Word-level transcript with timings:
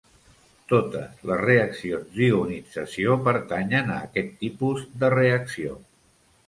Totes 0.71 1.19
les 1.31 1.41
reaccions 1.49 2.09
d'ionització 2.15 3.19
pertanyen 3.29 3.93
a 3.93 4.01
aquest 4.09 4.35
tipus 4.47 4.85
de 5.05 5.13
reacció. 5.21 5.81